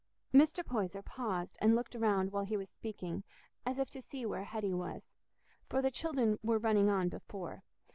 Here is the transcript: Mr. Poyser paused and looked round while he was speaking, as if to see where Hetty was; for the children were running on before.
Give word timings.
Mr. 0.33 0.65
Poyser 0.65 1.03
paused 1.03 1.59
and 1.61 1.75
looked 1.75 1.93
round 1.93 2.31
while 2.31 2.43
he 2.45 2.57
was 2.57 2.69
speaking, 2.69 3.23
as 3.67 3.77
if 3.77 3.87
to 3.91 4.01
see 4.01 4.25
where 4.25 4.45
Hetty 4.45 4.73
was; 4.73 5.11
for 5.69 5.79
the 5.79 5.91
children 5.91 6.39
were 6.41 6.57
running 6.57 6.89
on 6.89 7.07
before. 7.07 7.61